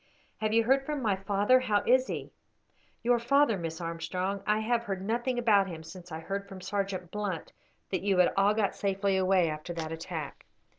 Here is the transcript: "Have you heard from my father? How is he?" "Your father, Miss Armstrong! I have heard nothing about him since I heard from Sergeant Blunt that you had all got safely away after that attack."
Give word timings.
"Have 0.37 0.51
you 0.51 0.63
heard 0.63 0.83
from 0.83 0.99
my 1.03 1.15
father? 1.15 1.59
How 1.59 1.83
is 1.85 2.07
he?" 2.07 2.31
"Your 3.03 3.19
father, 3.19 3.55
Miss 3.55 3.79
Armstrong! 3.79 4.41
I 4.47 4.61
have 4.61 4.85
heard 4.85 5.03
nothing 5.05 5.37
about 5.37 5.67
him 5.67 5.83
since 5.83 6.11
I 6.11 6.21
heard 6.21 6.47
from 6.49 6.59
Sergeant 6.59 7.11
Blunt 7.11 7.53
that 7.91 8.01
you 8.01 8.17
had 8.17 8.33
all 8.35 8.55
got 8.55 8.73
safely 8.75 9.15
away 9.15 9.47
after 9.47 9.73
that 9.73 9.91
attack." 9.91 10.47